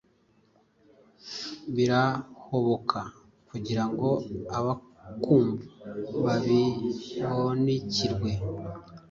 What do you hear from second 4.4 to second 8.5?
abakwumva babiobanukirwe